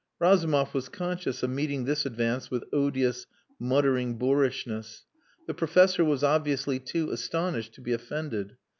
[0.19, 3.27] Razumov was conscious of meeting this advance with odious,
[3.59, 5.05] muttering boorishness.
[5.45, 8.57] The professor was obviously too astonished to be offended.